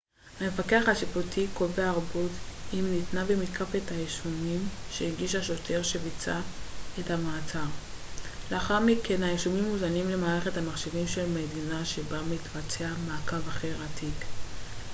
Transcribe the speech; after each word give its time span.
המפקח 0.39 0.83
השיפוטי 0.91 1.47
קובע 1.53 1.87
ערבות 1.89 2.31
אם 2.73 2.85
ניתנה 2.91 3.23
ומתקף 3.27 3.75
את 3.75 3.91
האישומים 3.91 4.67
שהגיש 4.91 5.35
השוטר 5.35 5.83
שביצע 5.83 6.39
את 6.99 7.11
המעצר 7.11 7.63
לאחר 8.51 8.79
מכן 8.79 9.23
האישומים 9.23 9.63
מוזנים 9.63 10.09
למערכת 10.09 10.57
המחשבים 10.57 11.07
של 11.07 11.21
המדינה 11.21 11.85
שבה 11.85 12.21
מתבצע 12.21 12.91
מעקב 13.07 13.47
אחר 13.47 13.75
התיק 13.83 14.25